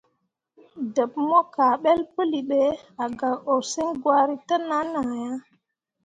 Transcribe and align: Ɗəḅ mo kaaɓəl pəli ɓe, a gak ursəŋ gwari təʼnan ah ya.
Ɗəḅ 0.93 1.13
mo 1.27 1.39
kaaɓəl 1.53 1.99
pəli 2.13 2.39
ɓe, 2.49 2.61
a 3.03 3.05
gak 3.19 3.37
ursəŋ 3.53 3.89
gwari 4.01 4.35
təʼnan 4.47 4.87
ah 5.01 5.09
ya. 5.21 5.31